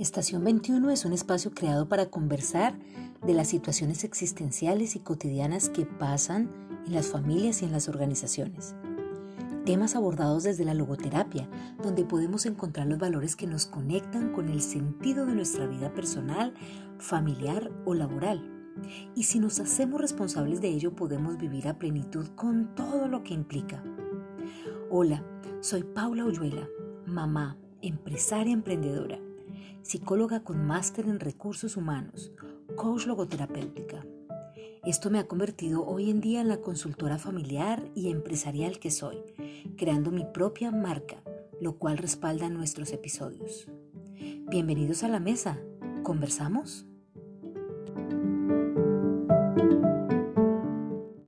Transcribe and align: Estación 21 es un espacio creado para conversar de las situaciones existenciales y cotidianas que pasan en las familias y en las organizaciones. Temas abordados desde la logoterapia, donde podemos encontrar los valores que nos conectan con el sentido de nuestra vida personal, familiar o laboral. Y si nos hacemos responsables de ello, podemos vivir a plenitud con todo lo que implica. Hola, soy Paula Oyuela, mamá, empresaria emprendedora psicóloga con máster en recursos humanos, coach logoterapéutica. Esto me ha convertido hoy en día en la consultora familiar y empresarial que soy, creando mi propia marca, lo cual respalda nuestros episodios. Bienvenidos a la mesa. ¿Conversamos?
Estación 0.00 0.42
21 0.44 0.90
es 0.92 1.04
un 1.04 1.12
espacio 1.12 1.50
creado 1.50 1.86
para 1.86 2.06
conversar 2.06 2.72
de 3.22 3.34
las 3.34 3.48
situaciones 3.48 4.02
existenciales 4.02 4.96
y 4.96 5.00
cotidianas 5.00 5.68
que 5.68 5.84
pasan 5.84 6.50
en 6.86 6.94
las 6.94 7.08
familias 7.08 7.60
y 7.60 7.66
en 7.66 7.72
las 7.72 7.86
organizaciones. 7.86 8.74
Temas 9.66 9.96
abordados 9.96 10.42
desde 10.42 10.64
la 10.64 10.72
logoterapia, 10.72 11.50
donde 11.82 12.06
podemos 12.06 12.46
encontrar 12.46 12.86
los 12.86 12.98
valores 12.98 13.36
que 13.36 13.46
nos 13.46 13.66
conectan 13.66 14.32
con 14.32 14.48
el 14.48 14.62
sentido 14.62 15.26
de 15.26 15.34
nuestra 15.34 15.66
vida 15.66 15.92
personal, 15.92 16.54
familiar 16.98 17.70
o 17.84 17.92
laboral. 17.92 18.72
Y 19.14 19.24
si 19.24 19.38
nos 19.38 19.60
hacemos 19.60 20.00
responsables 20.00 20.62
de 20.62 20.68
ello, 20.68 20.96
podemos 20.96 21.36
vivir 21.36 21.68
a 21.68 21.78
plenitud 21.78 22.26
con 22.36 22.74
todo 22.74 23.06
lo 23.06 23.22
que 23.22 23.34
implica. 23.34 23.84
Hola, 24.88 25.22
soy 25.60 25.82
Paula 25.82 26.24
Oyuela, 26.24 26.66
mamá, 27.04 27.58
empresaria 27.82 28.54
emprendedora 28.54 29.20
psicóloga 29.82 30.44
con 30.44 30.66
máster 30.66 31.06
en 31.06 31.20
recursos 31.20 31.76
humanos, 31.76 32.32
coach 32.76 33.06
logoterapéutica. 33.06 34.04
Esto 34.84 35.10
me 35.10 35.18
ha 35.18 35.26
convertido 35.26 35.86
hoy 35.86 36.10
en 36.10 36.20
día 36.20 36.40
en 36.40 36.48
la 36.48 36.60
consultora 36.60 37.18
familiar 37.18 37.90
y 37.94 38.10
empresarial 38.10 38.78
que 38.78 38.90
soy, 38.90 39.18
creando 39.76 40.10
mi 40.10 40.24
propia 40.24 40.70
marca, 40.70 41.22
lo 41.60 41.76
cual 41.76 41.98
respalda 41.98 42.48
nuestros 42.48 42.92
episodios. 42.92 43.68
Bienvenidos 44.48 45.02
a 45.02 45.08
la 45.08 45.20
mesa. 45.20 45.58
¿Conversamos? 46.02 46.89